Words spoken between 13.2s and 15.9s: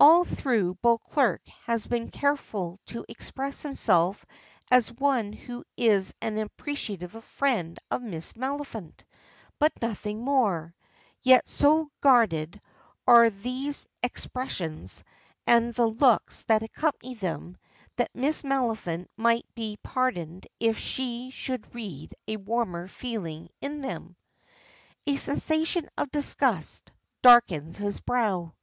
these expressions, and the